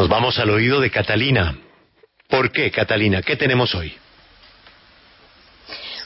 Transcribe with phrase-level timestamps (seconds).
[0.00, 1.58] Nos vamos al oído de Catalina.
[2.26, 3.20] ¿Por qué, Catalina?
[3.20, 3.92] ¿Qué tenemos hoy?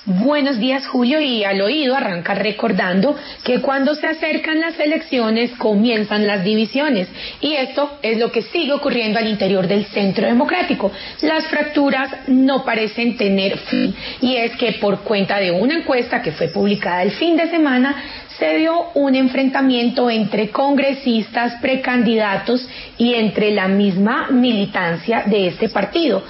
[0.06, 6.26] Buenos días, Julio, y al oído arranca recordando que cuando se acercan las elecciones comienzan
[6.26, 7.08] las divisiones,
[7.40, 10.90] y esto es lo que sigue ocurriendo al interior del Centro Democrático.
[11.22, 16.32] Las fracturas no parecen tener fin, y es que por cuenta de una encuesta que
[16.32, 22.66] fue publicada el fin de semana, se dio un enfrentamiento entre congresistas, precandidatos
[22.98, 26.22] y entre la misma militancia de este partido,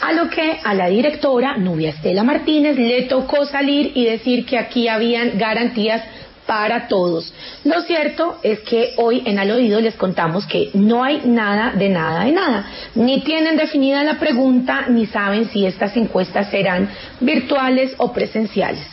[0.00, 4.58] a lo que a la directora Nubia Estela Martínez le tocó salir y decir que
[4.58, 6.02] aquí habían garantías
[6.46, 7.32] para todos.
[7.64, 11.88] Lo cierto es que hoy en Al Oído les contamos que no hay nada de
[11.88, 12.66] nada de nada.
[12.94, 18.84] Ni tienen definida la pregunta, ni saben si estas encuestas serán virtuales o presenciales.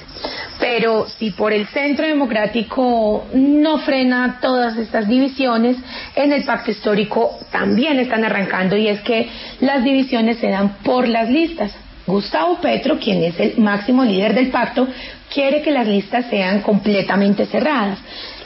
[0.60, 5.78] Pero si por el Centro Democrático no frena todas estas divisiones,
[6.16, 9.30] en el pacto histórico también están arrancando y es que
[9.62, 11.74] las divisiones se dan por las listas.
[12.06, 14.88] Gustavo Petro, quien es el máximo líder del pacto,
[15.34, 18.00] quiere que las listas sean completamente cerradas.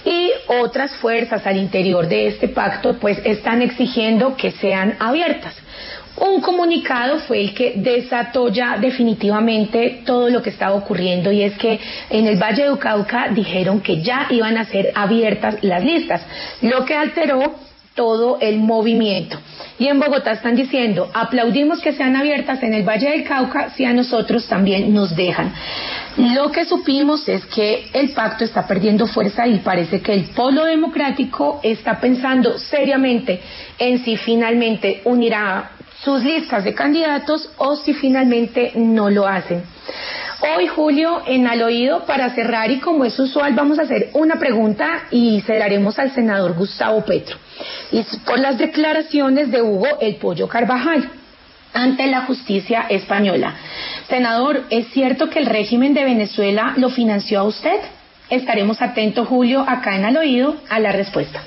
[0.06, 5.56] Y otras fuerzas al interior de este pacto pues están exigiendo que sean abiertas.
[6.18, 11.58] Un comunicado fue el que desató ya definitivamente todo lo que estaba ocurriendo y es
[11.58, 16.22] que en el Valle de Cauca dijeron que ya iban a ser abiertas las listas,
[16.62, 17.56] lo que alteró
[17.96, 19.40] todo el movimiento.
[19.80, 23.86] Y en Bogotá están diciendo, aplaudimos que sean abiertas en el Valle del Cauca si
[23.86, 25.54] a nosotros también nos dejan.
[26.18, 30.66] Lo que supimos es que el pacto está perdiendo fuerza y parece que el polo
[30.66, 33.42] democrático está pensando seriamente
[33.80, 35.72] en si finalmente unirá
[36.04, 39.64] sus listas de candidatos o si finalmente no lo hacen.
[40.56, 44.36] Hoy, Julio, en al oído, para cerrar y como es usual, vamos a hacer una
[44.36, 47.38] pregunta y cerraremos al senador Gustavo Petro.
[47.92, 51.10] Y por las declaraciones de Hugo El Pollo Carvajal
[51.74, 53.56] ante la justicia española.
[54.10, 57.80] Senador, ¿es cierto que el régimen de Venezuela lo financió a usted?
[58.30, 61.42] Estaremos atentos, Julio, acá en al oído, a la respuesta.